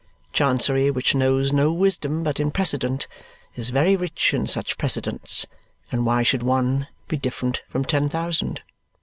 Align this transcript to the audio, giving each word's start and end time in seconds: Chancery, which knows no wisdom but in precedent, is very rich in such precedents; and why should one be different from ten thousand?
Chancery, 0.33 0.89
which 0.89 1.13
knows 1.13 1.53
no 1.53 1.71
wisdom 1.71 2.23
but 2.23 2.39
in 2.39 2.49
precedent, 2.49 3.05
is 3.55 3.69
very 3.69 3.95
rich 3.95 4.33
in 4.33 4.47
such 4.47 4.75
precedents; 4.79 5.45
and 5.91 6.07
why 6.07 6.23
should 6.23 6.41
one 6.41 6.87
be 7.07 7.17
different 7.17 7.61
from 7.69 7.85
ten 7.85 8.09
thousand? 8.09 8.61